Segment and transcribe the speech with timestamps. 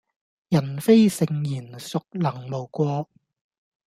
[0.49, 3.07] 人非聖賢孰能無過